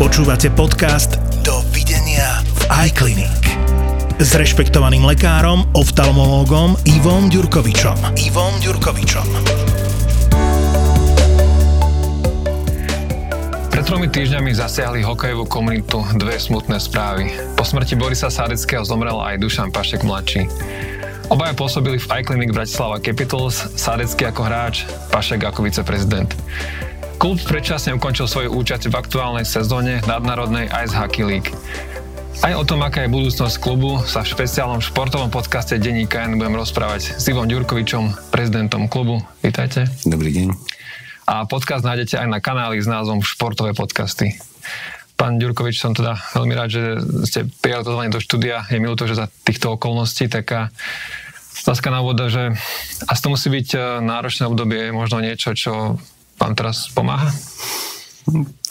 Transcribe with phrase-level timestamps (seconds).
[0.00, 3.44] Počúvate podcast Dovidenia v iClinic
[4.16, 8.16] s rešpektovaným lekárom, oftalmológom Ivom Ďurkovičom.
[8.16, 9.26] Ivom Ďurkovičom.
[13.68, 17.36] Pred tromi týždňami zasiahli hokejovú komunitu dve smutné správy.
[17.52, 20.48] Po smrti Borisa Sádeckého zomrel aj Dušan Pašek mladší.
[21.28, 26.32] Obaja pôsobili v iClinic Bratislava Capitals, Sádecký ako hráč, Pašek ako viceprezident.
[27.20, 31.52] Klub predčasne ukončil svoju účasť v aktuálnej sezóne nadnárodnej Ice Hockey League.
[32.40, 36.56] Aj o tom, aká je budúcnosť klubu, sa v špeciálnom športovom podcaste Denníka N budem
[36.56, 39.20] rozprávať s Ivom Ďurkovičom, prezidentom klubu.
[39.44, 39.92] Vítajte.
[40.08, 40.48] Dobrý deň.
[41.28, 44.40] A podcast nájdete aj na kanáli s názvom Športové podcasty.
[45.20, 46.82] Pán Ďurkovič, som teda veľmi rád, že
[47.28, 48.64] ste prijali to do štúdia.
[48.72, 50.72] Je mi to, že za týchto okolností taká
[51.68, 52.56] otázka na úvod, že
[53.04, 53.78] asi to musí byť e,
[54.08, 56.00] náročné obdobie, možno niečo, čo
[56.40, 57.28] vám teraz pomáha?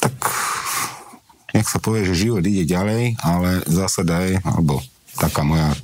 [0.02, 0.16] Tak
[1.54, 4.82] nech sa povie, že život ide ďalej, ale zásada je, alebo
[5.21, 5.77] taká moja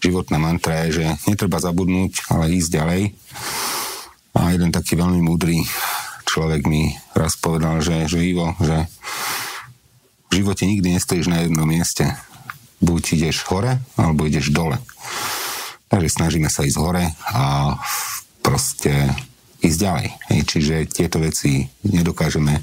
[0.00, 3.02] životná mantra je, že netreba zabudnúť, ale ísť ďalej.
[4.36, 5.64] A jeden taký veľmi múdry
[6.28, 8.84] človek mi raz povedal, že, že Ivo, že
[10.28, 12.10] v živote nikdy nestojíš na jednom mieste.
[12.82, 14.76] Buď ideš hore, alebo ideš dole.
[15.88, 17.76] Takže snažíme sa ísť hore a
[18.42, 19.14] proste
[19.64, 20.06] ísť ďalej.
[20.28, 22.60] Hej, čiže tieto veci nedokážeme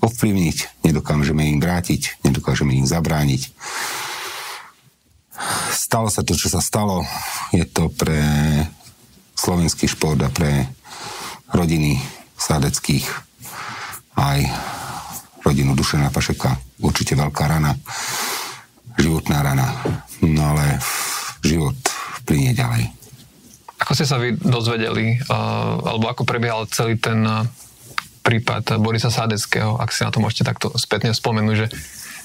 [0.00, 3.52] ovplyvniť, nedokážeme im vrátiť, nedokážeme im zabrániť.
[5.72, 7.04] Stalo sa to, čo sa stalo.
[7.52, 8.20] Je to pre
[9.36, 10.68] slovenský šport a pre
[11.52, 12.00] rodiny
[12.36, 13.04] sádeckých
[14.16, 14.40] aj
[15.44, 17.72] rodinu Dušena Pašeka určite veľká rana,
[19.00, 19.66] životná rana.
[20.20, 20.76] No ale
[21.40, 21.76] život
[22.28, 22.99] plinie ďalej.
[23.90, 27.42] Ako ste sa vy dozvedeli, uh, alebo ako prebiehal celý ten uh,
[28.22, 31.66] prípad Borisa Sádeckého, ak si na to môžete takto spätne spomenúť, že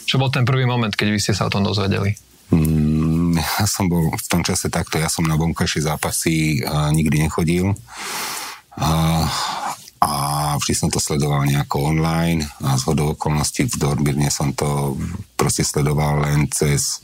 [0.05, 2.13] čo bol ten prvý moment, keď vy ste sa o tom dozvedeli?
[2.53, 7.25] Mm, ja som bol v tom čase takto, ja som na vonkajšie zápasy uh, nikdy
[7.25, 7.73] nechodil.
[10.05, 14.93] A vždy som to sledoval nejako online a z hodou okolností v Dorbirne som to
[15.33, 17.01] proste sledoval len cez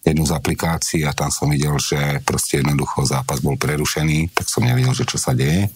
[0.00, 4.64] jednu z aplikácií a tam som videl, že proste jednoducho zápas bol prerušený, tak som
[4.64, 5.68] nevedel, že čo sa deje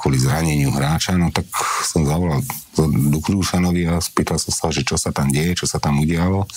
[0.00, 1.44] kvôli zraneniu hráča, no tak
[1.84, 2.40] som zavolal
[3.12, 6.48] do Krušanovi a spýtal som sa, že čo sa tam deje, čo sa tam udialo.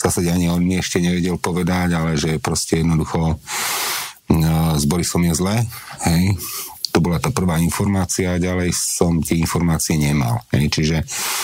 [0.00, 3.36] Zásade ani on mi ešte nevedel povedať, ale že proste jednoducho
[4.80, 5.56] s Borisom je zle,
[6.08, 6.40] hej.
[6.96, 10.40] To bola tá prvá informácia a ďalej som tie informácie nemal.
[10.48, 10.80] Hej.
[10.80, 10.96] Čiže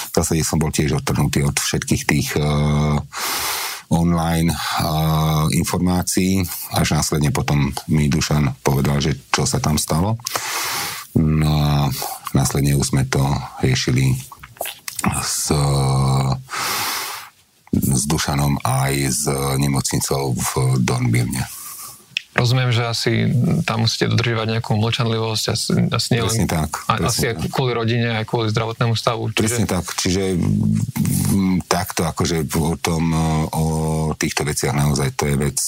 [0.09, 2.97] v zásade som bol tiež odtrhnutý od všetkých tých uh,
[3.93, 6.41] online uh, informácií,
[6.73, 10.17] až následne potom mi Dušan povedal, že čo sa tam stalo.
[11.21, 11.93] No a
[12.33, 13.21] následne už sme to
[13.61, 14.17] riešili
[15.21, 15.53] s,
[17.77, 19.29] s Dušanom aj s
[19.61, 21.45] nemocnicou v Dornbirne.
[22.33, 23.29] Rozumiem, že asi
[23.69, 26.81] tam musíte dodržívať nejakú mlčanlivosť, asi, asi nie len, tak.
[26.89, 29.29] Asi aj kvôli rodine, aj kvôli zdravotnému stavu.
[29.31, 29.41] Čiže...
[29.45, 30.41] Presne tak, čiže
[31.69, 33.13] takto akože o tom,
[33.53, 33.65] o
[34.17, 35.61] týchto veciach naozaj to je vec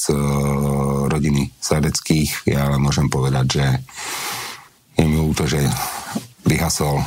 [1.13, 2.49] rodiny Sadeckých.
[2.49, 3.67] Ja ale môžem povedať, že
[4.97, 5.61] je mi to, že
[6.49, 7.05] vyhasol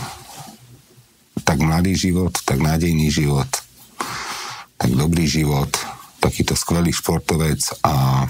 [1.42, 3.50] tak mladý život, tak nádejný život,
[4.78, 5.74] tak dobrý život,
[6.22, 8.25] takýto skvelý športovec a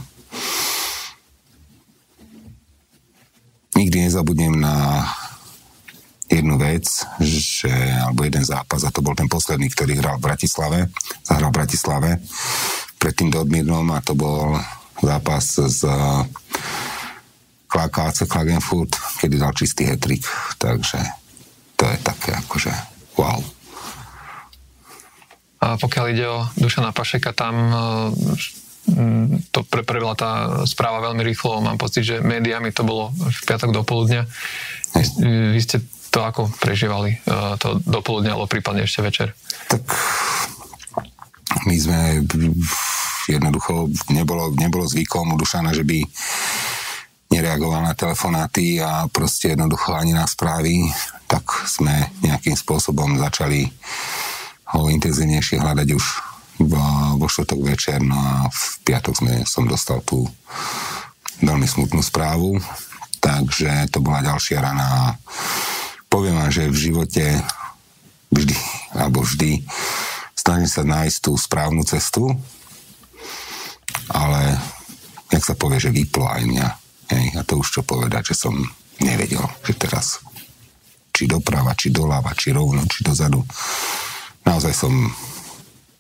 [3.78, 5.06] nikdy nezabudnem na
[6.28, 6.84] jednu vec,
[7.22, 7.72] že,
[8.04, 10.80] alebo jeden zápas, a to bol ten posledný, ktorý hral v Bratislave,
[11.24, 12.10] zahral v Bratislave
[12.98, 14.58] pred tým Dodmírnom a to bol
[15.00, 15.86] zápas z
[17.70, 20.26] KC Klagenfurt, kedy dal čistý hetrik,
[20.58, 20.98] takže
[21.78, 22.74] to je také akože
[23.16, 23.40] wow.
[25.62, 27.56] A pokiaľ ide o Dušana Pašeka, tam
[28.18, 28.67] Mm,
[29.52, 31.60] to pre, prebila tá správa veľmi rýchlo.
[31.60, 34.24] Mám pocit, že médiami to bolo v piatok do poludnia.
[34.96, 35.04] Vy,
[35.54, 39.36] vy ste to ako prežívali, e, to dopoludne, alebo prípadne ešte večer?
[39.68, 39.84] Tak
[41.68, 42.00] my sme
[43.28, 46.00] jednoducho, nebolo, nebolo zvykom u Dušana, že by
[47.28, 50.88] nereagoval na telefonáty a proste jednoducho ani na správy,
[51.28, 53.68] tak sme nejakým spôsobom začali
[54.72, 56.06] ho intenzívnejšie hľadať už
[56.58, 60.26] vo štvrtok večer, no a v piatok sme, som dostal tú
[61.42, 62.58] veľmi smutnú správu,
[63.22, 65.14] takže to bola ďalšia rana.
[66.10, 67.26] Poviem vám, že v živote
[68.34, 68.58] vždy,
[68.98, 69.62] alebo vždy
[70.34, 72.34] snažím sa nájsť tú správnu cestu,
[74.10, 74.58] ale
[75.30, 76.68] jak sa povie, že vyplo aj mňa.
[77.08, 78.56] Hej, a to už čo povedať, že som
[79.00, 80.24] nevedel, že teraz
[81.14, 83.42] či doprava, či doľava, či rovno, či dozadu.
[84.48, 84.94] Naozaj som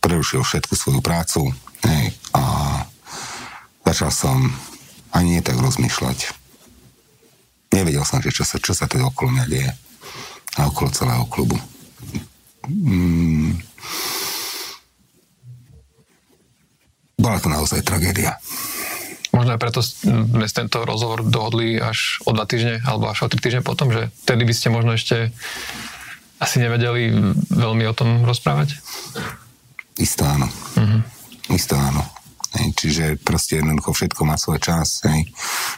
[0.07, 1.51] prerušil všetku svoju prácu
[1.83, 2.43] hej, a
[3.83, 4.39] začal som
[5.11, 6.31] ani nie tak rozmýšľať.
[7.75, 9.71] Nevedel som, že čo sa, čo sa teda okolo mňa deje
[10.55, 11.59] a okolo celého klubu.
[12.71, 13.59] Mm.
[17.19, 18.39] Bola to naozaj tragédia.
[19.35, 23.43] Možno aj preto sme tento rozhovor dohodli až o dva týždne, alebo až o tri
[23.43, 25.35] týždne potom, že vtedy by ste možno ešte
[26.39, 27.11] asi nevedeli
[27.51, 28.79] veľmi o tom rozprávať?
[29.97, 30.47] Isto áno.
[30.77, 31.01] Uh-huh.
[31.53, 32.05] Isto áno.
[32.57, 35.03] Hej, čiže proste jednoducho všetko má svoj čas.
[35.05, 35.29] Hej.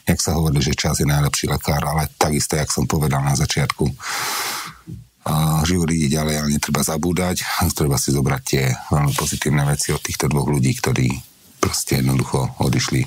[0.05, 3.83] Jak sa hovorí, že čas je najlepší lekár, ale takisto, jak som povedal na začiatku,
[3.89, 7.43] uh, život ide ďalej, ale netreba zabúdať.
[7.73, 11.09] Treba si zobrať tie veľmi pozitívne veci od týchto dvoch ľudí, ktorí
[11.59, 13.03] proste jednoducho odišli.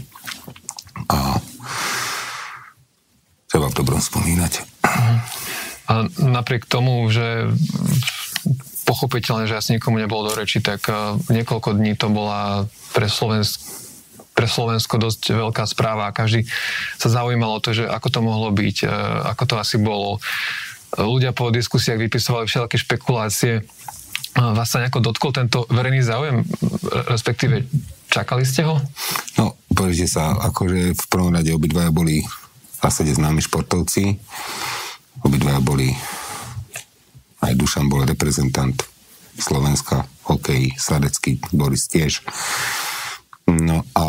[1.08, 1.40] A
[3.48, 4.52] treba v dobrom spomínať.
[5.88, 7.52] A napriek tomu, že
[8.92, 13.80] pochopiteľne, že asi nikomu nebolo do reči, tak uh, niekoľko dní to bola pre Slovensko
[14.32, 16.48] pre Slovensko dosť veľká správa a každý
[16.96, 20.24] sa zaujímalo to, že ako to mohlo byť, uh, ako to asi bolo.
[20.96, 23.52] Ľudia po diskusiách vypisovali všelijaké špekulácie.
[24.32, 26.48] Uh, vás sa nejako dotkol tento verejný záujem,
[27.12, 27.68] respektíve
[28.08, 28.80] čakali ste ho?
[29.36, 34.16] No, pozrite sa, akože v prvom rade obidvaja boli v zásade známi športovci.
[35.28, 35.92] Obidvaja boli
[37.42, 38.78] aj Dušan bol reprezentant
[39.36, 42.22] Slovenska, hokej, Sadecký, Boris tiež.
[43.50, 44.06] No a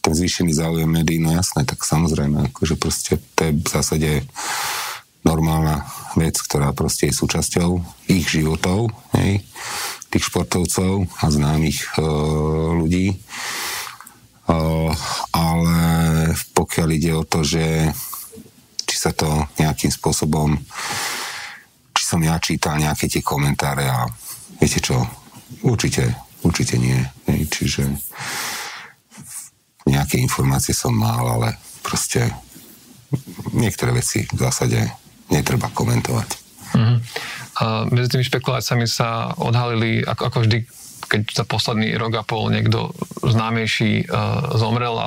[0.00, 4.10] ten zvýšený záujem médií, no jasné, tak samozrejme, akože proste to je v zásade
[5.24, 5.88] normálna
[6.20, 7.80] vec, ktorá proste je súčasťou
[8.12, 9.40] ich životov, hej,
[10.12, 12.04] tých športovcov a známych e,
[12.84, 13.06] ľudí.
[13.10, 13.16] E,
[15.32, 15.76] ale
[16.52, 17.90] pokiaľ ide o to, že
[18.84, 20.60] či sa to nejakým spôsobom
[22.04, 24.04] som ja čítal nejaké tie komentáre a
[24.60, 25.00] viete čo,
[25.64, 26.12] určite,
[26.44, 27.00] určite nie.
[27.24, 27.82] Hej, čiže
[29.88, 32.28] nejaké informácie som mal, ale proste
[33.56, 34.80] niektoré veci v zásade
[35.32, 36.28] netreba komentovať.
[36.74, 36.96] Uh-huh.
[37.62, 40.58] A medzi tými špekuláciami sa odhalili, ako, ako vždy,
[41.06, 42.90] keď za posledný rok a pol niekto
[43.22, 45.06] známejší uh, zomrel a,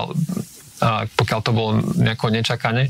[0.79, 2.87] a pokiaľ to bolo nejako nečakane,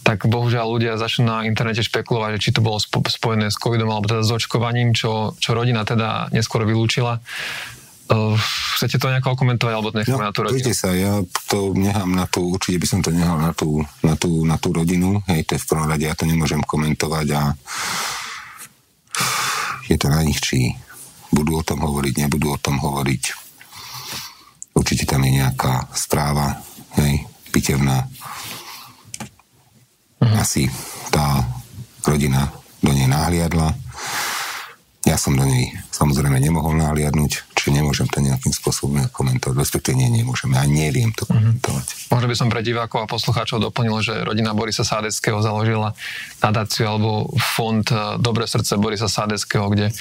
[0.00, 4.08] tak bohužiaľ ľudia začnú na internete špekulovať, že či to bolo spojené s covidom alebo
[4.08, 7.20] teda s očkovaním, čo, čo rodina teda neskôr vylúčila.
[8.10, 8.34] Uh,
[8.74, 10.74] chcete to nejako komentovať, alebo necháme no, na tú rodinu?
[10.74, 14.42] sa, ja to nechám na tú, určite by som to nehal na tú, na tú,
[14.42, 17.42] na tú rodinu, hej, to je v prvom rade, ja to nemôžem komentovať a
[19.86, 20.74] je to na nich, či
[21.30, 23.22] budú o tom hovoriť, nebudú o tom hovoriť.
[24.74, 26.58] Určite tam je nejaká správa,
[26.98, 28.10] hej, pitevná,
[30.20, 30.36] Uh-huh.
[30.36, 30.68] Asi
[31.08, 31.44] tá
[32.04, 32.52] rodina
[32.84, 33.72] do nej nahliadla.
[35.08, 40.08] Ja som do nej samozrejme nemohol nahliadnúť, čiže nemôžem to nejakým spôsobom komentovať, respektíve nie,
[40.12, 41.32] nemôžem, ja neviem to mhm.
[41.32, 41.86] komentovať.
[41.88, 42.12] Uh-huh.
[42.16, 45.96] Možno by som pre divákov a poslucháčov doplnil, že rodina Borisa Sádeckého založila
[46.40, 49.92] nadáciu alebo fond eh, Dobré srdce Borisa Sádeckého, kde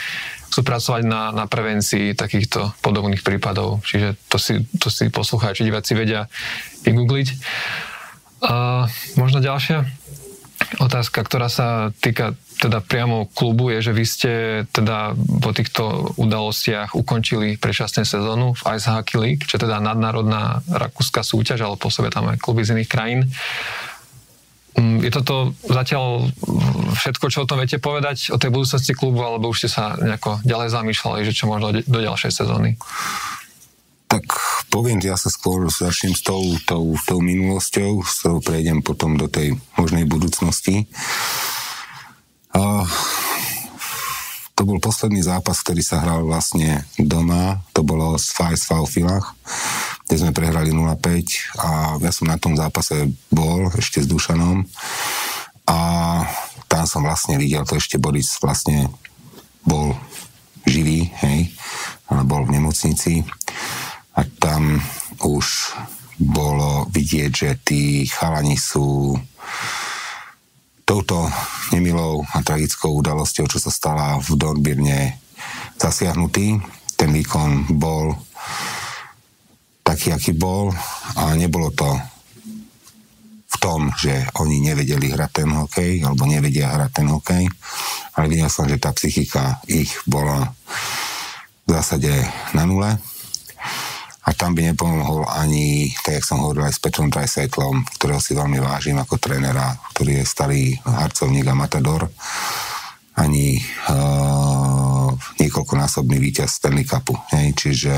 [0.50, 3.86] chcú pracovať na, na prevencii takýchto podobných prípadov.
[3.86, 6.26] Čiže to si, to si poslucháči, diváci vedia
[6.84, 7.28] vygoogliť.
[8.40, 8.88] Uh,
[9.20, 9.99] možno ďalšia
[10.78, 14.32] otázka, ktorá sa týka teda priamo klubu je, že vy ste
[14.70, 21.24] teda po týchto udalostiach ukončili predčasne sezónu v Ice Hockey League, čo teda nadnárodná rakúska
[21.24, 23.32] súťaž, ale sebe tam aj kluby z iných krajín.
[24.76, 26.30] Mm, je toto zatiaľ
[27.00, 30.44] všetko, čo o tom viete povedať, o tej budúcnosti klubu, alebo už ste sa nejako
[30.44, 32.76] ďalej zamýšľali, že čo možno do ďalšej sezóny?
[34.12, 34.26] Tak
[34.70, 39.26] poviem, ja sa skôr začnem s tou, tou, tou minulosťou, s ktorou prejdem potom do
[39.26, 40.86] tej možnej budúcnosti.
[42.54, 42.86] A
[44.54, 49.32] to bol posledný zápas, ktorý sa hral vlastne doma, to bolo z Fajs Filach,
[50.04, 51.70] kde sme prehrali 0-5 a
[52.04, 54.68] ja som na tom zápase bol ešte s Dušanom.
[55.70, 55.78] A
[56.68, 58.92] tam som vlastne videl, to ešte Boris vlastne
[59.64, 59.96] bol
[60.68, 61.56] živý, hej,
[62.12, 63.24] ale bol v nemocnici
[64.20, 64.76] a tam
[65.24, 65.48] už
[66.20, 69.16] bolo vidieť, že tí chalani sú
[70.84, 71.32] touto
[71.72, 75.16] nemilou a tragickou udalosťou, čo sa stala v Dorbirne
[75.80, 76.60] zasiahnutý.
[77.00, 78.12] Ten výkon bol
[79.88, 80.76] taký, aký bol
[81.16, 81.88] a nebolo to
[83.50, 87.44] v tom, že oni nevedeli hrať ten hokej alebo nevedia hrať ten hokej,
[88.20, 90.52] ale videl som, že tá psychika ich bola
[91.64, 92.12] v zásade
[92.52, 93.00] na nule
[94.30, 98.38] a tam by nepomohol ani, tak jak som hovoril aj s Petrom Trajsajtlom, ktorého si
[98.38, 102.06] veľmi vážim ako trénera, ktorý je starý harcovník a matador,
[103.18, 103.58] ani
[103.90, 105.10] uh,
[105.42, 107.18] niekoľkonásobný víťaz Stanley Cupu.
[107.34, 107.58] Hej.
[107.58, 107.94] Čiže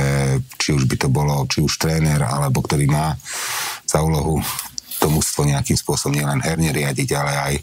[0.56, 3.12] či už by to bolo, či už tréner, alebo ktorý má
[3.84, 4.40] za úlohu
[5.04, 7.54] to mužstvo nejakým spôsobom nielen herne riadiť, ale aj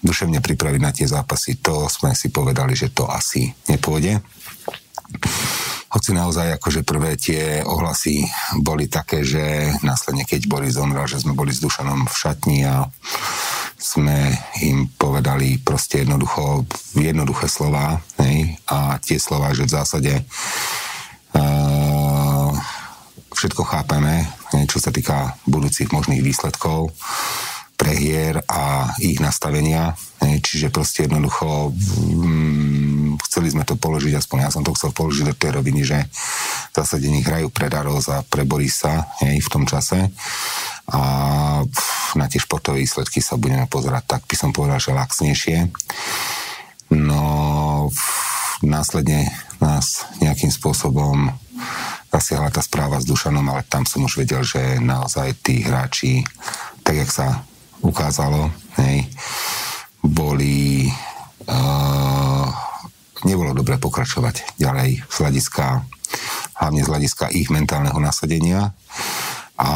[0.00, 1.60] duševne pripraviť na tie zápasy.
[1.66, 4.24] To sme si povedali, že to asi nepôjde.
[5.90, 8.22] Hoci naozaj akože prvé tie ohlasy
[8.62, 12.86] boli také, že následne keď Boris zomrel, že sme boli s Dušanom v šatni a
[13.74, 14.30] sme
[14.62, 16.62] im povedali proste jednoducho,
[16.94, 20.12] jednoduché slova hej, a tie slova, že v zásade
[21.34, 22.54] uh,
[23.34, 26.94] všetko chápeme, hej, čo sa týka budúcich možných výsledkov
[27.80, 29.96] prehier a ich nastavenia.
[30.20, 32.69] Hej, čiže proste jednoducho mm,
[33.26, 35.98] chceli sme to položiť, aspoň ja som to chcel položiť do tej roviny, že
[36.70, 40.10] v zásade nech hrajú pre Daros a pre Borisa hej, v tom čase
[40.90, 41.00] a
[42.18, 45.70] na tie športové výsledky sa budeme pozerať, tak by som povedal, že laxnejšie.
[46.90, 47.22] No
[48.66, 49.30] následne
[49.62, 51.30] nás nejakým spôsobom
[52.10, 56.26] zasiahla tá správa s Dušanom, ale tam som už vedel, že naozaj tí hráči,
[56.82, 57.46] tak jak sa
[57.80, 58.50] ukázalo,
[58.82, 59.06] hej,
[60.02, 60.90] boli
[61.46, 62.48] uh,
[63.24, 65.84] nebolo dobre pokračovať ďalej z hľadiska
[66.60, 68.76] hlavne z hľadiska ich mentálneho nasadenia
[69.56, 69.70] a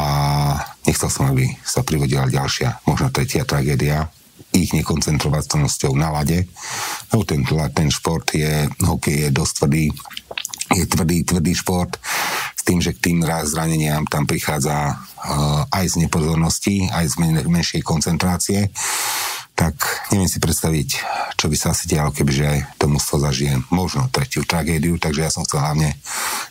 [0.85, 4.09] nechcel som, aby sa privodila ďalšia, možno tretia tragédia
[4.55, 6.47] ich nekoncentrovateľnosťou na lade.
[7.11, 9.85] No, ten, ten šport je, hokej je dosť tvrdý,
[10.73, 11.91] je tvrdý, tvrdý šport
[12.55, 17.45] s tým, že k tým zraneniam tam prichádza uh, aj z nepozornosti, aj z men-
[17.45, 18.71] menšej koncentrácie
[19.55, 19.75] tak
[20.11, 20.89] neviem si predstaviť,
[21.39, 25.47] čo by sa asi dialo, kebyže to mužstvo zažije možno tretiu tragédiu, takže ja som
[25.47, 25.95] chcel hlavne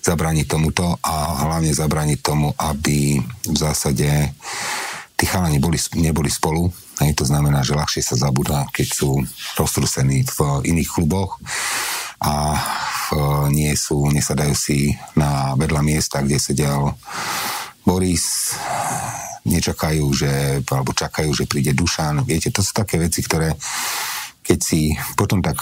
[0.01, 4.09] zabrániť tomuto a hlavne zabrániť tomu, aby v zásade
[5.15, 9.19] tí chalani neboli, neboli spolu, Hej, to znamená, že ľahšie sa zabúda, keď sú
[9.59, 11.43] roztrusení v iných kluboch
[12.23, 12.55] a
[13.51, 16.95] nie sú, nesadajú si na vedľa miesta, kde sedel
[17.83, 18.55] Boris,
[19.45, 22.25] nečakajú, že, alebo čakajú, že príde Dušan.
[22.25, 23.53] Viete, to sú také veci, ktoré
[24.45, 25.57] keď si potom tak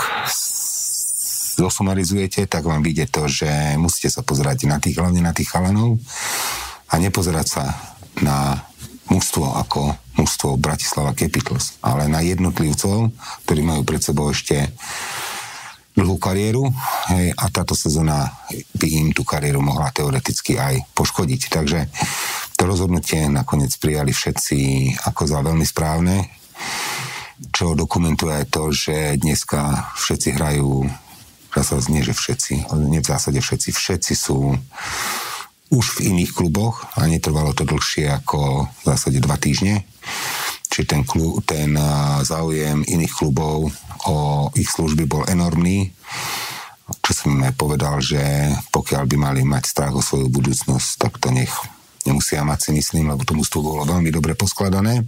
[1.55, 6.03] zosumarizujete, tak vám vyjde to, že musíte sa pozerať na tých, hlavne na tých chalanov
[6.91, 7.65] a nepozerať sa
[8.19, 8.59] na
[9.07, 13.15] mužstvo ako mužstvo Bratislava Capitals, ale na jednotlivcov,
[13.47, 14.73] ktorí majú pred sebou ešte
[15.93, 16.73] dlhú kariéru
[17.13, 18.33] hej, a táto sezóna
[18.81, 21.41] by im tú kariéru mohla teoreticky aj poškodiť.
[21.53, 21.79] Takže
[22.57, 24.59] to rozhodnutie nakoniec prijali všetci
[25.09, 26.31] ako za veľmi správne,
[27.51, 30.87] čo dokumentuje aj to, že dneska všetci hrajú,
[31.53, 34.55] zase nie, že všetci, nie v zásade všetci, všetci sú
[35.73, 39.89] už v iných kluboch a netrvalo to dlhšie ako v zásade dva týždne.
[40.69, 41.73] Čiže ten, klub, ten
[42.25, 43.73] záujem iných klubov
[44.09, 45.93] o ich služby bol enormný,
[47.01, 48.21] čo som aj povedal, že
[48.69, 51.53] pokiaľ by mali mať strach o svoju budúcnosť, tak to nech
[52.07, 55.07] nemusia mať si myslím, lebo to mústvo bolo veľmi dobre poskladané,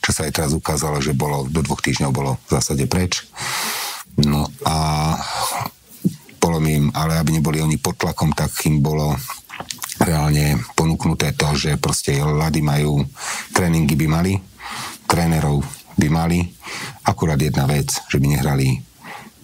[0.00, 3.24] čo sa aj teraz ukázalo, že bolo do dvoch týždňov bolo v zásade preč.
[4.16, 4.76] No a
[6.40, 9.18] bolo im, ale aby neboli oni pod tlakom, tak im bolo
[9.98, 13.02] reálne ponúknuté to, že proste lady majú,
[13.50, 14.32] tréningy by mali,
[15.08, 15.64] trénerov
[15.96, 16.44] by mali.
[17.02, 18.78] Akurát jedna vec, že by nehrali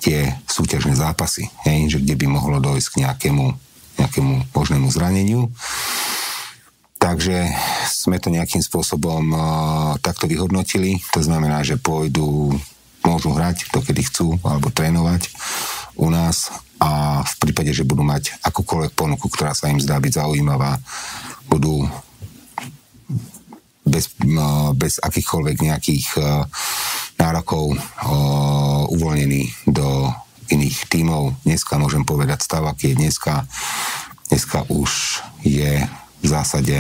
[0.03, 3.47] tie súťažné zápasy, hej, že kde by mohlo dojsť k nejakému,
[4.03, 5.51] nejakému možnému zraneniu.
[7.03, 7.51] Takže
[7.91, 9.43] sme to nejakým spôsobom uh,
[9.99, 11.03] takto vyhodnotili.
[11.11, 12.55] To znamená, že pôjdu,
[13.03, 15.35] môžu hrať, to kedy chcú, alebo trénovať
[15.99, 20.19] u nás a v prípade, že budú mať akúkoľvek ponuku, ktorá sa im zdá byť
[20.19, 20.83] zaujímavá,
[21.47, 21.87] budú
[23.87, 24.11] bez,
[24.75, 26.23] bez akýchkoľvek nejakých e,
[27.23, 27.79] nárokov
[28.91, 30.11] uvoľnení do
[30.51, 31.39] iných tímov.
[31.47, 33.47] Dneska môžem povedať stav, aký je dneska.
[34.27, 35.87] Dneska už je
[36.23, 36.79] v zásade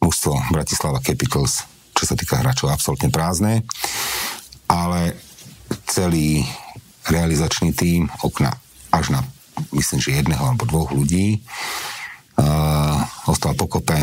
[0.00, 3.62] mužstvo Bratislava Capitals, čo sa týka hráčov, absolútne prázdne,
[4.66, 5.14] ale
[5.86, 6.42] celý
[7.06, 8.50] realizačný tím okna
[8.90, 9.20] až na
[9.72, 12.98] myslím, že jedného alebo dvoch ľudí uh,
[13.28, 13.96] ostal pokope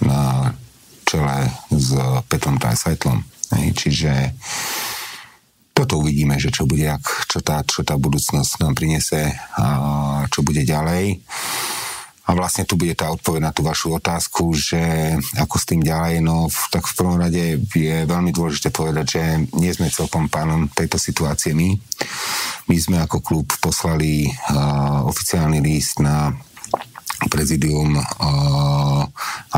[0.00, 0.52] na
[1.04, 1.96] čele s
[2.28, 3.24] Petrom Trajsajtlom.
[3.48, 4.36] Čiže
[5.72, 9.64] toto uvidíme, že čo bude, ak, čo, tá, čo tá budúcnosť nám prinese a
[10.28, 11.22] čo bude ďalej.
[12.28, 14.76] A vlastne tu bude tá odpoveď na tú vašu otázku, že
[15.40, 19.22] ako s tým ďalej, no tak v prvom rade je veľmi dôležité povedať, že
[19.56, 21.72] nie sme celkom pánom tejto situácie my.
[22.68, 26.36] My sme ako klub poslali uh, oficiálny list na
[27.32, 29.08] prezidium uh,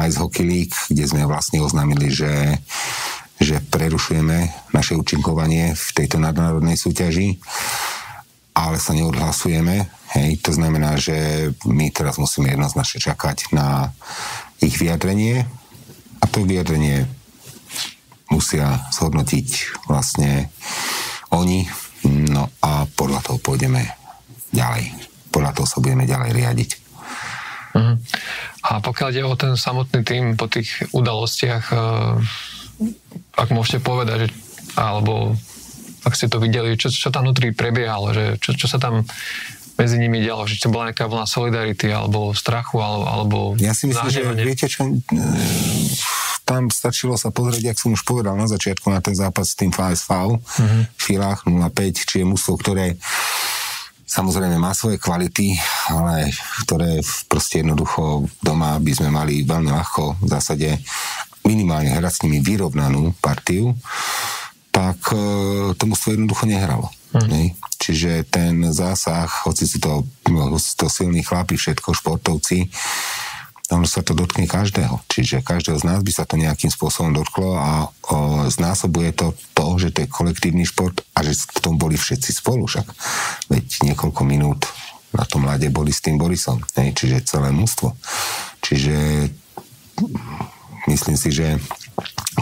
[0.07, 2.63] Ice Hockey League, kde sme vlastne oznámili, že,
[3.43, 7.43] že prerušujeme naše účinkovanie v tejto nadnárodnej súťaži
[8.69, 9.89] ale sa neodhlasujeme.
[10.11, 13.95] Hej, to znamená, že my teraz musíme jednoznačne čakať na
[14.61, 15.47] ich vyjadrenie
[16.21, 17.09] a to vyjadrenie
[18.31, 19.49] musia zhodnotiť
[19.89, 20.53] vlastne
[21.31, 21.67] oni,
[22.07, 23.87] no a podľa toho pôjdeme
[24.51, 24.93] ďalej.
[25.31, 26.71] Podľa toho sa budeme ďalej riadiť.
[27.71, 27.95] Uh-huh.
[28.67, 32.19] A pokiaľ ide o ten samotný tým po tých udalostiach, uh,
[33.39, 34.35] ak môžete povedať,
[34.75, 35.39] alebo
[36.05, 39.05] ak ste to videli, čo, čo tam vnútri prebiehalo, že čo, čo sa tam
[39.81, 43.89] medzi nimi dialo, že to bola nejaká vlna solidarity alebo strachu alebo, alebo Ja si
[43.89, 44.85] myslím, že viete čo,
[46.45, 49.73] tam stačilo sa pozrieť, jak som už povedal na začiatku, na ten zápas s tým
[49.73, 50.83] FSV uh-huh.
[50.85, 53.01] v Filách 05, či je mústvo, ktoré
[54.11, 55.55] samozrejme má svoje kvality,
[55.89, 56.35] ale
[56.67, 56.99] ktoré
[57.31, 60.69] proste jednoducho doma by sme mali veľmi ľahko v zásade
[61.47, 63.73] minimálne hrať s nimi vyrovnanú partiu
[64.81, 65.17] tak e,
[65.77, 66.89] to mužstvo jednoducho nehralo.
[67.13, 67.53] Hmm.
[67.77, 72.71] Čiže ten zásah, hoci sú to, hoci to silní chlapi, všetko športovci,
[73.71, 74.99] ono sa to dotkne každého.
[75.07, 79.67] Čiže každého z nás by sa to nejakým spôsobom dotklo a o, znásobuje to to,
[79.79, 82.87] že to je kolektívny šport a že v tom boli všetci spolu však.
[83.47, 84.67] Veď niekoľko minút
[85.15, 86.59] na tom mlade boli s tým Borisom.
[86.75, 86.91] Ne?
[86.91, 87.95] Čiže celé mústvo.
[88.59, 89.31] Čiže
[90.91, 91.63] myslím si, že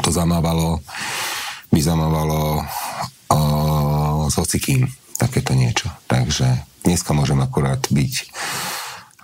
[0.00, 0.80] to zamávalo
[1.68, 5.90] by zamávalo uh, s hocikým takéto niečo.
[6.08, 6.46] Takže
[6.86, 8.14] dneska môžem akurát byť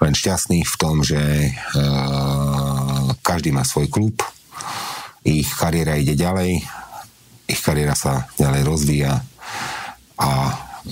[0.02, 1.20] len šťastný v tom, že
[1.76, 4.20] uh, každý má svoj klub,
[5.24, 6.60] ich kariéra ide ďalej,
[7.48, 9.24] ich kariéra sa ďalej rozvíja
[10.20, 10.30] a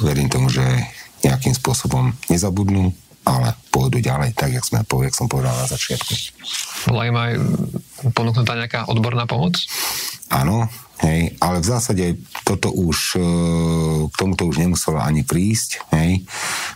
[0.00, 0.64] verím tomu, že
[1.22, 2.90] nejakým spôsobom nezabudnú,
[3.22, 6.12] ale pôjdu ďalej, tak jak, sme, jak som povedal na začiatku.
[6.90, 7.32] Bola im aj
[8.10, 9.54] ponúknutá nejaká odborná pomoc?
[10.32, 10.66] Áno,
[11.02, 12.04] Hej, ale v zásade
[12.46, 13.26] toto už, e,
[14.06, 16.22] k tomuto už nemuselo ani prísť, hej,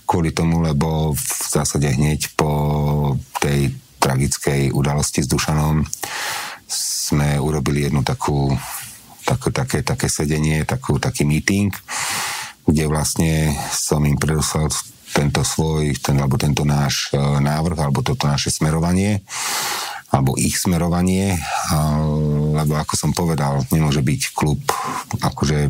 [0.03, 3.71] kvôli tomu, lebo v zásade hneď po tej
[4.03, 5.87] tragickej udalosti s Dušanom
[6.67, 8.51] sme urobili jednu takú,
[9.23, 11.71] takú také, také sedenie, takú, taký meeting,
[12.67, 14.75] kde vlastne som im predoslal
[15.15, 19.23] tento svoj, ten, alebo tento náš e, návrh, alebo toto naše smerovanie
[20.17, 21.37] alebo ich smerovanie,
[22.57, 24.65] lebo ako som povedal, nemôže byť klub,
[25.21, 25.69] akože,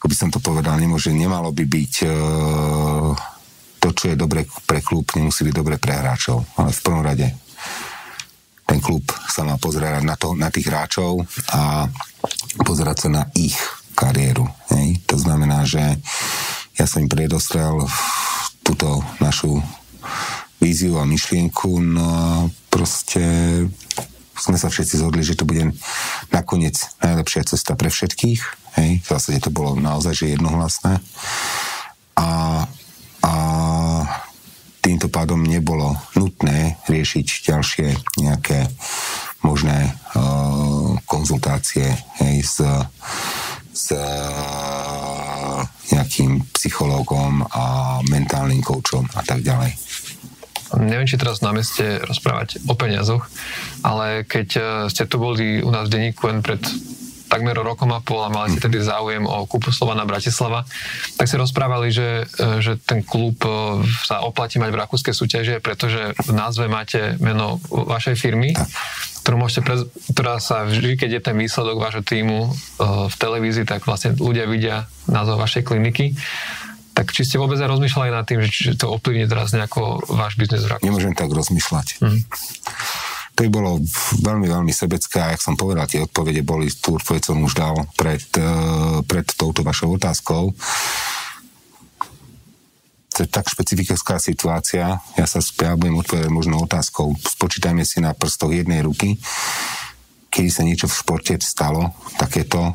[0.00, 2.08] ako by som to povedal, nemôže, nemalo by byť e,
[3.76, 7.28] to, čo je dobre pre klub, nemusí byť dobre pre hráčov, ale v prvom rade
[8.64, 11.20] ten klub sa má pozerať na, to, na tých hráčov
[11.52, 11.84] a
[12.64, 13.60] pozerať sa na ich
[13.92, 14.48] kariéru.
[14.72, 15.04] Hej?
[15.12, 16.00] To znamená, že
[16.80, 17.84] ja som im predostrel
[18.64, 19.60] túto našu
[20.64, 22.24] víziu a myšlienku, no a
[22.72, 23.20] proste
[24.32, 25.76] sme sa všetci zhodli, že to bude
[26.32, 28.40] nakoniec najlepšia cesta pre všetkých.
[28.80, 31.04] Hej, v zásade to bolo naozaj že jednohlasné.
[32.16, 32.64] A,
[33.20, 33.32] a
[34.80, 37.88] týmto pádom nebolo nutné riešiť ďalšie
[38.24, 38.64] nejaké
[39.44, 41.92] možné uh, konzultácie
[42.24, 42.64] hej, s,
[43.70, 45.60] s uh,
[45.92, 49.76] nejakým psychológom a mentálnym koučom a tak ďalej
[50.76, 53.28] neviem, či teraz na meste rozprávať o peniazoch,
[53.84, 56.60] ale keď e, ste tu boli u nás v denníku len pred
[57.28, 60.62] takmer rokom a pol a mali ste tedy záujem o kúpu Slovana Bratislava,
[61.18, 65.58] tak si rozprávali, že, e, že ten klub e, sa oplatí mať v rakúskej súťaži,
[65.60, 68.54] pretože v názve máte meno vašej firmy,
[69.24, 69.76] ktorú môžete pre,
[70.12, 72.52] ktorá sa vždy, keď je ten výsledok vášho týmu
[73.08, 76.12] v televízii, tak vlastne ľudia vidia názov vašej kliniky.
[76.94, 80.78] Tak či ste vôbec rozmýšľali nad tým, že to ovplyvní teraz nejako váš biznes v
[80.78, 80.86] Rakúsku?
[80.86, 81.86] Nemôžem tak rozmýšľať.
[81.98, 82.22] Mm.
[83.34, 83.82] To by bolo
[84.22, 87.74] veľmi, veľmi sebecké a jak som povedal, tie odpovede boli, tú odpoveď som už dal
[87.98, 90.54] pred, uh, pred touto vašou otázkou.
[93.14, 95.02] To je tak špecifická situácia.
[95.18, 97.14] Ja sa ja budem odpovedať možno otázkou.
[97.18, 99.18] Spočítajme si na prstoch jednej ruky,
[100.30, 102.74] kedy sa niečo v športe stalo, takéto,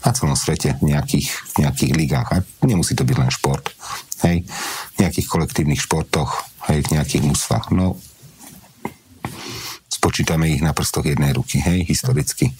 [0.00, 2.28] na celom svete v nejakých, v nejakých ligách.
[2.32, 3.72] A nemusí to byť len šport.
[4.24, 4.44] Hej,
[4.94, 7.72] v nejakých kolektívnych športoch, hej, v nejakých mústvách.
[7.72, 7.96] No,
[9.88, 12.52] spočítame ich na prstoch jednej ruky, hej, historicky.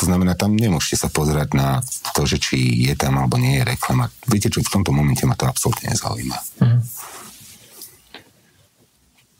[0.00, 1.84] To znamená, tam nemôžete sa pozerať na
[2.16, 4.08] to, že či je tam alebo nie je reklama.
[4.24, 6.38] Viete čo, v tomto momente ma to absolútne nezaujíma.
[6.64, 6.80] Mm.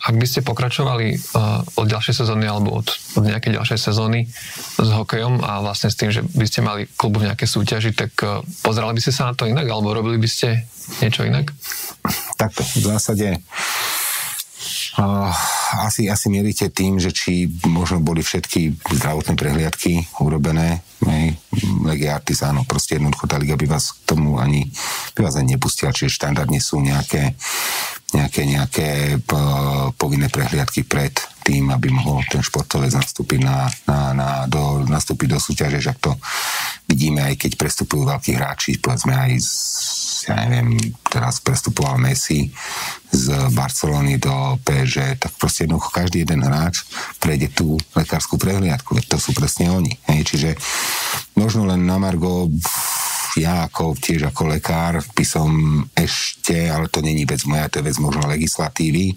[0.03, 4.27] Ak by ste pokračovali uh, od ďalšej sezóny alebo od, od nejakej ďalšej sezóny
[4.83, 8.11] s hokejom a vlastne s tým, že by ste mali klubu v nejakej súťaži, tak
[8.27, 10.67] uh, pozerali by ste sa na to inak alebo robili by ste
[10.99, 11.55] niečo inak?
[12.35, 13.39] Takto, v zásade
[14.93, 15.33] Uh,
[15.89, 21.33] asi, asi mierite tým, že či možno boli všetky zdravotné prehliadky urobené, hej,
[21.81, 24.69] Legia Artis, áno, proste jednoducho tá liga by vás k tomu ani,
[25.17, 27.33] by vás ani nepustila, čiže štandardne sú nejaké,
[28.13, 28.89] nejaké, nejaké
[29.97, 35.39] povinné prehliadky pred tým, aby mohol ten športovec nastúpiť, na, na, na, do, nastúpiť do
[35.43, 36.15] súťaže, že to
[36.87, 39.53] vidíme aj keď prestupujú veľkí hráči, povedzme aj z
[40.29, 42.51] ja neviem, teraz prestupoval Messi
[43.13, 46.87] z Barcelony do PSG, tak proste jednoducho každý jeden hráč
[47.19, 49.93] prejde tú lekárskú prehliadku, veď to sú presne oni.
[50.09, 50.51] Hej, čiže
[51.37, 52.49] možno len na Margo
[53.37, 55.49] ja ako tiež ako lekár by som
[55.97, 59.17] ešte, ale to není vec moja, to je vec možno legislatívy,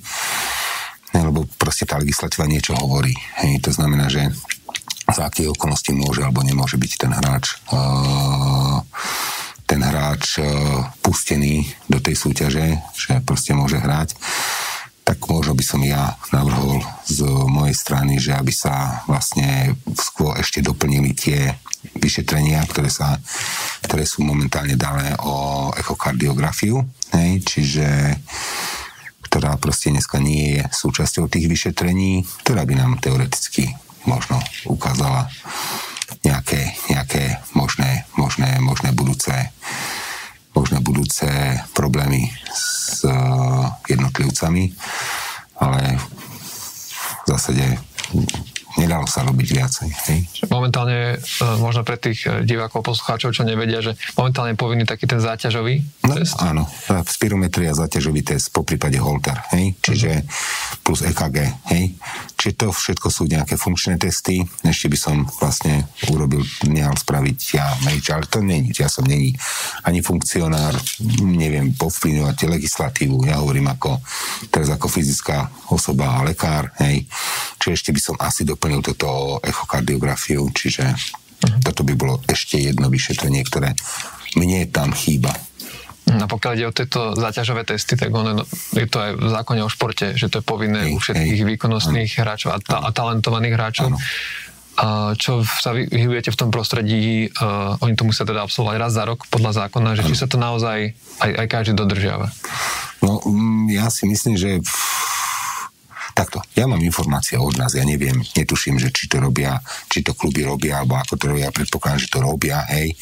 [1.12, 3.12] lebo proste tá legislatíva niečo hovorí.
[3.44, 4.32] Hej, to znamená, že
[5.06, 8.82] za aké okolnosti môže alebo nemôže byť ten hráč uh,
[9.66, 10.46] ten hráč e,
[11.02, 14.14] pustený do tej súťaže, že proste môže hrať,
[15.06, 20.66] tak možno by som ja navrhol z mojej strany, že aby sa vlastne skôr ešte
[20.66, 21.54] doplnili tie
[21.94, 23.22] vyšetrenia, ktoré, sa,
[23.86, 26.82] ktoré sú momentálne dané o echokardiografiu,
[27.14, 27.86] hej, čiže
[29.30, 33.78] ktorá proste dneska nie je súčasťou tých vyšetrení, ktorá by nám teoreticky
[34.10, 35.30] možno ukázala
[36.24, 39.34] nejaké, nejaké možné, možné, možné budúce
[40.56, 41.28] možné budúce
[41.76, 43.04] problémy s
[43.92, 44.72] jednotlivcami,
[45.60, 47.76] ale v zásade
[48.76, 49.90] nedalo sa robiť viacej.
[50.12, 50.20] Hej?
[50.52, 55.08] Momentálne, e, možno pre tých e, divákov, poslucháčov, čo nevedia, že momentálne je povinný taký
[55.08, 56.36] ten záťažový no, test?
[56.44, 56.68] Áno,
[57.08, 59.76] spirometria, záťažový test, po prípade holter, hej?
[59.80, 60.84] čiže uh-huh.
[60.84, 61.38] plus EKG,
[61.72, 61.84] hej?
[62.36, 67.66] Čiže to všetko sú nejaké funkčné testy, ešte by som vlastne urobil, nehal spraviť ja
[67.88, 69.32] meč, ale to není, ja som není
[69.88, 70.76] ani funkcionár,
[71.24, 74.04] neviem povplyvňovať legislatívu, ja hovorím ako,
[74.50, 77.06] teraz ako fyzická osoba a lekár, hej?
[77.62, 81.60] Čiže ešte by som asi doplnil toto echokardiografiu, čiže uh-huh.
[81.66, 83.74] toto by bolo ešte jedno vyšetrenie, ktoré
[84.36, 85.32] mne tam chýba.
[86.06, 88.46] A pokiaľ ide o tieto záťažové testy, tak ono,
[88.78, 91.50] je to aj v zákone o športe, že to je povinné hej, u všetkých hej,
[91.58, 92.22] výkonnostných ano.
[92.22, 93.88] hráčov a, ta, a talentovaných hráčov.
[93.90, 93.98] Ano.
[95.16, 99.24] Čo sa vyhybujete v tom prostredí, uh, oni to musia teda absolvovať raz za rok
[99.32, 100.92] podľa zákona, že či sa to naozaj
[101.24, 102.28] aj, aj každý dodržiava?
[103.00, 104.60] No, mm, ja si myslím, že
[106.16, 109.60] Takto, ja mám informácie od nás, ja neviem, netuším, že či to robia,
[109.92, 112.96] či to kluby robia, alebo ako to robia, predpokladám, že to robia, hej,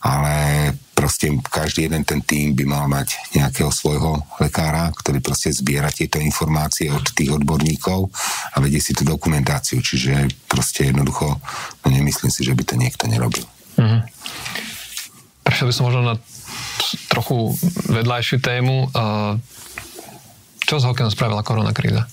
[0.00, 0.34] ale
[0.96, 6.20] proste každý jeden ten tým by mal mať nejakého svojho lekára, ktorý proste zbiera tieto
[6.20, 8.08] informácie od tých odborníkov
[8.52, 11.40] a vedie si tú dokumentáciu, čiže proste jednoducho,
[11.84, 13.44] no nemyslím si, že by to niekto nerobil.
[13.80, 14.00] Mm-hmm.
[15.44, 16.14] Prešiel by som možno na
[17.08, 17.56] trochu
[17.88, 18.92] vedľajšiu tému.
[20.60, 22.04] Čo s hokejom spravila korona kríza?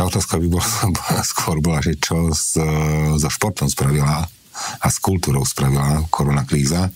[0.11, 0.67] otázka by bola,
[1.23, 2.59] skôr bola, že čo s,
[3.15, 4.27] so športom spravila
[4.83, 6.91] a s kultúrou spravila korona kríza.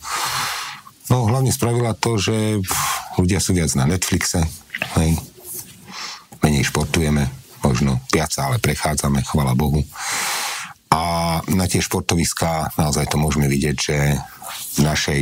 [1.07, 2.59] No hlavne spravila to, že
[3.15, 4.43] ľudia sú viac na Netflixe,
[4.99, 5.15] hej,
[6.43, 7.31] menej športujeme,
[7.63, 9.79] možno viac, ale prechádzame, chvala Bohu.
[10.91, 13.97] A na tie športoviská naozaj to môžeme vidieť, že
[14.77, 15.21] v našej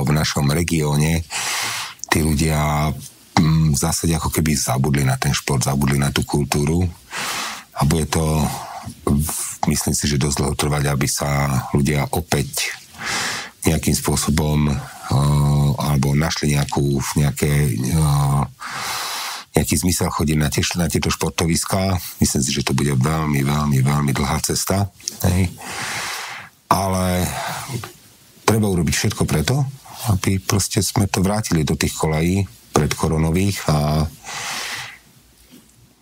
[0.00, 1.22] v našom regióne
[2.10, 2.90] tí ľudia
[3.72, 6.84] v zásade ako keby zabudli na ten šport, zabudli na tú kultúru
[7.74, 8.22] a bude to
[9.68, 11.28] myslím si, že dosť dlho trvať, aby sa
[11.76, 12.72] ľudia opäť
[13.68, 18.44] nejakým spôsobom uh, alebo našli nejakú, nejaké, uh,
[19.52, 22.00] nejaký zmysel chodiť na, tie, na tieto športoviská.
[22.22, 24.88] Myslím si, že to bude veľmi, veľmi, veľmi dlhá cesta.
[25.28, 25.52] Hej.
[26.72, 27.26] Ale
[28.48, 29.60] treba urobiť všetko preto,
[30.08, 32.48] aby proste sme to vrátili do tých kolají,
[32.80, 34.08] predkoronových a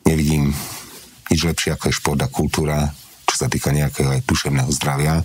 [0.06, 0.54] nevidím
[1.26, 2.86] nič lepšie ako je šport a kultúra,
[3.26, 5.18] čo sa týka nejakého aj duševného zdravia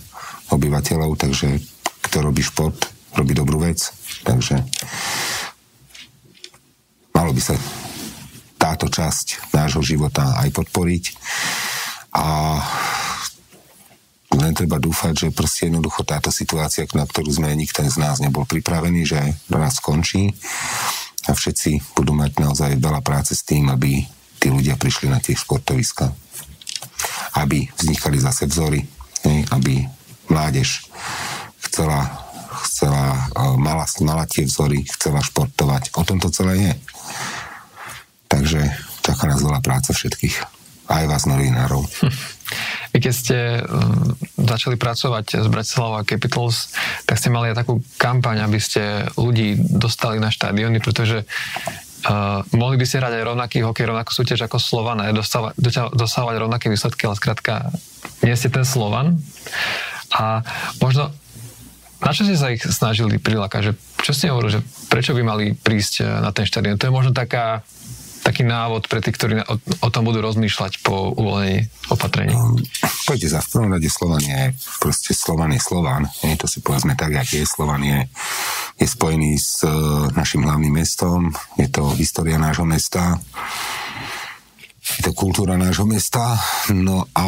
[0.50, 1.62] obyvateľov, takže
[2.10, 3.86] kto robí šport, robí dobrú vec,
[4.26, 4.66] takže
[7.13, 7.54] malo by sa
[8.58, 11.04] táto časť nášho života aj podporiť
[12.18, 12.26] a
[14.34, 18.50] len treba dúfať, že proste jednoducho táto situácia, na ktorú sme nikto z nás nebol
[18.50, 19.22] pripravený, že
[19.54, 20.34] raz skončí
[21.24, 24.04] a všetci budú mať naozaj veľa práce s tým, aby
[24.40, 26.12] tí ľudia prišli na tie športoviska.
[27.40, 28.84] Aby vznikali zase vzory,
[29.56, 29.88] aby
[30.28, 30.84] mládež
[31.68, 32.06] chcela,
[32.68, 35.96] chcela mala, mala tie vzory, chcela športovať.
[35.96, 36.74] O tom to celé je.
[38.28, 38.62] Takže
[39.02, 40.36] čaká nás veľa práce všetkých.
[40.92, 41.88] Aj vás, novinárov.
[42.92, 43.38] Vy keď ste
[44.44, 46.76] začali pracovať s Bratislava Capitals,
[47.08, 51.24] tak ste mali aj takú kampaň, aby ste ľudí dostali na štadióny, pretože
[52.04, 55.16] Uh, mohli by ste hrať aj rovnaký hokej, rovnakú súťaž ako Slovan a
[55.96, 57.72] dostávať, rovnaké výsledky, ale skrátka
[58.20, 59.24] nie ste ten Slovan.
[60.12, 60.44] A
[60.84, 61.16] možno
[62.04, 63.72] na čo ste sa ich snažili prilákať?
[63.72, 66.76] Že, čo ste hovorili, že prečo by mali prísť na ten štadión?
[66.76, 67.64] To je možno taká
[68.24, 72.32] taký návod pre tých, ktorí o, o tom budú rozmýšľať po uvoľnení opatrení?
[72.32, 72.56] Um,
[73.04, 74.42] poďte za, v prvom rade Slovan je,
[74.80, 77.44] proste Slovan je Slovan, nie, to si povedzme tak, jak je.
[77.44, 78.00] Slovan je,
[78.80, 83.20] je spojený s uh, našim hlavným mestom, je to história nášho mesta,
[84.98, 86.40] je to kultúra nášho mesta,
[86.72, 87.26] no a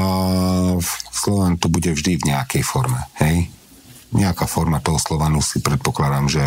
[1.12, 3.52] Slovan to bude vždy v nejakej forme, hej
[4.16, 6.44] nejaká forma toho Slovanu si predpokladám, že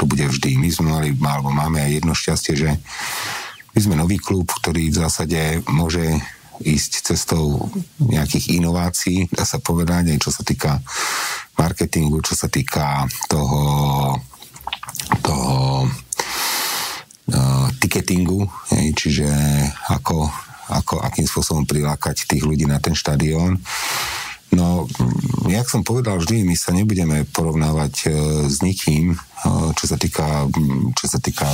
[0.00, 0.56] to bude vždy.
[0.56, 2.70] My sme mali, alebo máme aj jedno šťastie, že
[3.74, 6.06] my sme nový klub, ktorý v zásade môže
[6.62, 7.66] ísť cestou
[7.98, 10.78] nejakých inovácií, dá sa povedať, aj čo sa týka
[11.58, 14.14] marketingu, čo sa týka toho,
[15.18, 15.90] toho
[17.34, 19.28] uh, ticketingu, hej, čiže
[19.90, 20.30] ako,
[20.70, 23.58] ako, akým spôsobom prilákať tých ľudí na ten štadión.
[24.54, 24.86] No,
[25.50, 28.08] jak som povedal vždy, my sa nebudeme porovnávať e,
[28.46, 29.16] s nikým, e,
[29.74, 30.46] čo sa týka,
[30.94, 31.48] čo sa týka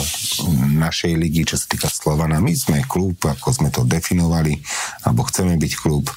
[0.76, 2.44] našej ligy, čo sa týka Slovana.
[2.44, 4.60] My sme klub, ako sme to definovali,
[5.08, 6.12] alebo chceme byť klub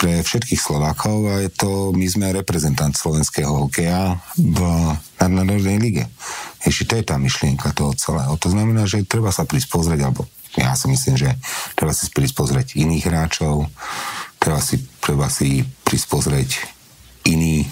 [0.00, 4.60] pre všetkých Slovákov a je to, my sme reprezentant slovenského hokeja v
[5.20, 6.04] nadnárodnej lige.
[6.64, 8.32] Ešte to je tá myšlienka toho celého.
[8.40, 10.24] To znamená, že treba sa prísť pozrieť, alebo
[10.56, 11.36] ja si myslím, že
[11.76, 13.68] treba si prísť pozrieť iných hráčov,
[14.40, 16.62] treba si, treba si prispozrieť
[17.26, 17.66] iný,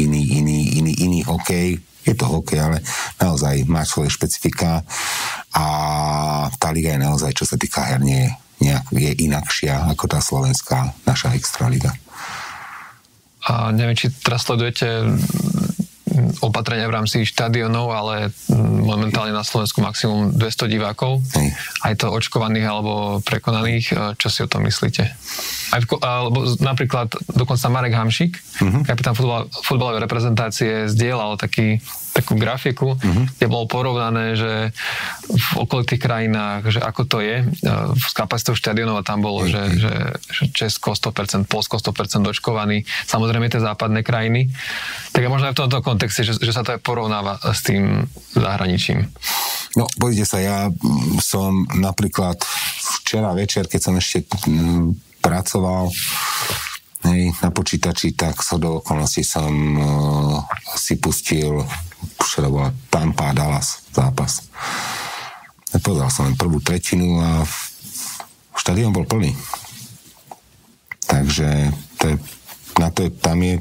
[0.00, 1.76] iný, iný, iný, iný hokej.
[2.02, 2.78] Je to hokej, ale
[3.20, 4.80] naozaj má svoje špecifika
[5.52, 5.64] a
[6.56, 11.36] tá liga je naozaj, čo sa týka herne, nejak, je inakšia ako tá slovenská naša
[11.36, 11.92] extraliga.
[13.42, 15.12] A neviem, či teraz sledujete
[16.40, 18.32] opatrenia v rámci štadionov, ale
[18.82, 21.20] momentálne na Slovensku maximum 200 divákov.
[21.36, 21.52] Hej.
[21.84, 23.86] Aj to očkovaných alebo prekonaných.
[23.92, 25.02] E, čo si o tom myslíte?
[25.72, 28.82] Aj v, alebo napríklad dokonca Marek Hamšik, uh-huh.
[28.88, 31.80] kapitán futbal, futbalovej reprezentácie, zdieľal taký
[32.12, 33.24] takú grafiku, uh-huh.
[33.40, 34.70] kde bolo porovnané, že
[35.26, 37.40] v okolitých krajinách, že ako to je,
[37.96, 39.52] s kapacitou štadionov a tam bolo, uh-huh.
[39.52, 39.94] že, že,
[40.28, 44.52] že Česko 100%, Polsko 100% dočkovaný, samozrejme tie západné krajiny.
[45.16, 48.04] Tak je možno aj v tomto kontexte, že, že sa to aj porovnáva s tým
[48.36, 49.08] zahraničím.
[49.72, 50.58] No, pojďte sa, ja
[51.24, 52.36] som napríklad
[53.00, 54.28] včera večer, keď som ešte
[55.24, 55.88] pracoval
[57.08, 60.44] hej, na počítači, tak so do okolností som uh,
[60.76, 61.64] si pustil
[62.32, 64.48] včera bola Tampa Dallas zápas.
[65.76, 67.44] Nepozeral som len prvú tretinu a
[68.56, 69.36] štadión bol plný.
[71.04, 71.68] Takže
[72.00, 72.16] to je,
[72.80, 73.60] na to je, tam je,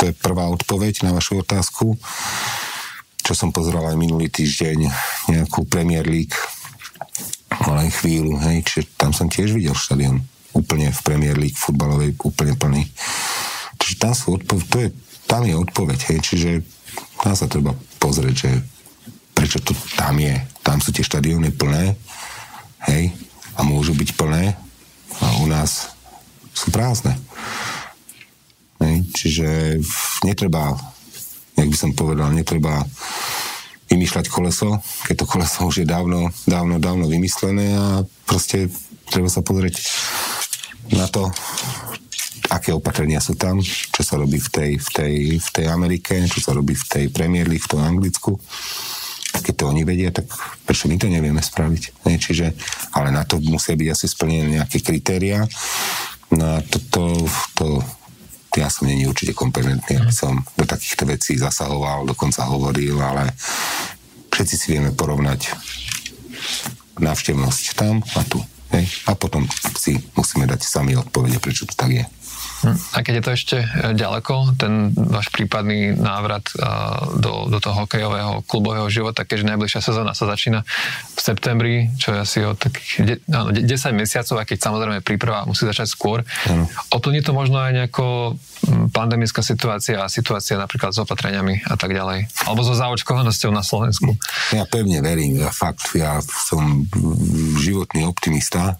[0.00, 1.92] to je prvá odpoveď na vašu otázku.
[3.20, 4.88] Čo som pozeral aj minulý týždeň,
[5.28, 6.32] nejakú Premier League,
[7.52, 10.24] ale chvíľu, hej, čiže tam som tiež videl štadión
[10.56, 12.88] úplne v Premier League futbalovej úplne plný.
[13.76, 14.88] Čiže tam sú odpoveď, to je,
[15.28, 16.50] tam je odpoveď, hej, čiže
[17.20, 18.50] tam sa treba pozrieť, že
[19.36, 20.34] prečo to tam je.
[20.64, 21.94] Tam sú tie štadióny plné,
[22.88, 23.12] hej,
[23.56, 24.56] a môžu byť plné
[25.20, 25.92] a u nás
[26.56, 27.16] sú prázdne.
[28.80, 29.48] Hej, čiže
[30.24, 30.72] netreba,
[31.56, 32.84] jak by som povedal, netreba
[33.90, 37.86] vymýšľať koleso, keď to koleso už je dávno, dávno, dávno vymyslené a
[38.24, 38.70] proste
[39.10, 39.82] treba sa pozrieť
[40.94, 41.28] na to,
[42.50, 46.42] aké opatrenia sú tam, čo sa robí v tej, v tej, v tej Amerike, čo
[46.42, 48.34] sa robí v tej Premier League, v tom Anglicku.
[49.30, 50.26] Keď to oni vedia, tak
[50.66, 52.02] prečo my to nevieme spraviť?
[52.10, 52.18] Nie?
[52.18, 52.50] Čiže,
[52.98, 55.46] ale na to musia byť asi splnené nejaké kritéria.
[56.34, 57.02] No a to, to,
[57.54, 57.66] to,
[58.58, 63.30] ja som není určite kompetentný, aby som do takýchto vecí zasahoval, dokonca hovoril, ale
[64.34, 65.54] všetci si vieme porovnať
[66.98, 68.42] návštevnosť tam a tu.
[68.74, 68.86] Hej?
[69.06, 69.46] A potom
[69.78, 72.04] si musíme dať sami odpovede, prečo to tak je.
[72.66, 76.52] A keď je to ešte e, ďaleko, ten váš prípadný návrat
[77.16, 80.60] do, do toho hokejového klubového života, keďže najbližšia sezóna sa začína
[81.16, 83.64] v septembri, čo je asi o takých áno, 10
[83.96, 86.20] mesiacov, a keď samozrejme príprava musí začať skôr.
[86.48, 86.68] Ano.
[86.92, 88.36] Oplní to možno aj nejako
[88.92, 92.28] pandemická situácia a situácia napríklad s opatreniami a tak ďalej.
[92.44, 94.12] Alebo so zaočkovanosťou na Slovensku.
[94.52, 96.84] Ja pevne verím, ja fakt, ja som
[97.56, 98.76] životný optimista.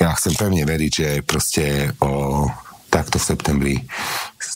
[0.00, 2.46] Ja chcem pevne veriť, že proste o
[2.92, 3.76] takto v septembri.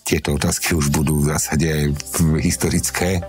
[0.05, 1.96] Tieto otázky už budú v zásade
[2.37, 3.25] historické.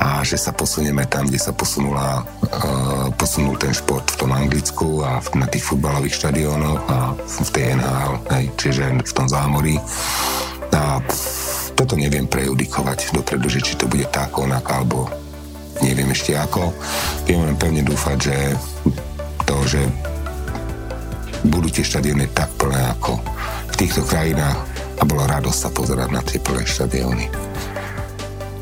[0.00, 5.04] A že sa posunieme tam, kde sa posunula, uh, posunul ten šport v tom Anglicku
[5.04, 9.76] a na tých futbalových štadiónoch a v tej NHL, hej, čiže v tom zámorí.
[10.72, 11.04] A
[11.76, 15.06] toto neviem prejudikovať dopredu, že či to bude tak, onak, alebo
[15.84, 16.72] neviem ešte ako.
[17.28, 18.36] Viem len pevne dúfať, že
[19.44, 19.82] to, že
[21.44, 23.39] budú tie štadióny tak plné ako
[23.80, 24.60] týchto krajinách
[25.00, 27.32] a bola radosť sa pozerať na tie plné štadióny.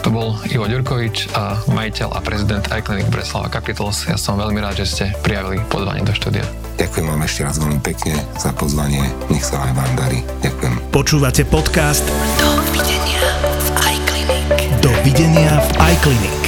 [0.06, 4.06] To bol Ivo Ďurkovič, a majiteľ a prezident iClinic Breslava Capitals.
[4.06, 6.46] Ja som veľmi rád, že ste prijavili pozvanie do štúdia.
[6.78, 9.02] Ďakujem vám ešte raz veľmi pekne za pozvanie.
[9.26, 10.22] Nech sa aj vám darí.
[10.46, 10.74] Ďakujem.
[10.94, 12.06] Počúvate podcast
[12.38, 14.46] Dovidenia v iClinic.
[14.78, 16.47] Dovidenia v iClinic.